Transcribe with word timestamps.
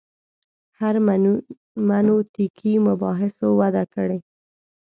هرمنوتیکي 0.79 2.71
مباحثو 2.87 3.47
وده 3.59 3.83
کړې. 3.93 4.19